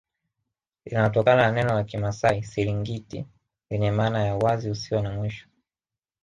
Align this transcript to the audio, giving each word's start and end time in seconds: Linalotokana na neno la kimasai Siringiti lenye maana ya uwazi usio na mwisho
Linalotokana 0.85 1.41
na 1.45 1.51
neno 1.51 1.73
la 1.73 1.83
kimasai 1.83 2.43
Siringiti 2.43 3.25
lenye 3.69 3.91
maana 3.91 4.25
ya 4.25 4.35
uwazi 4.35 4.69
usio 4.69 5.01
na 5.01 5.11
mwisho 5.11 5.49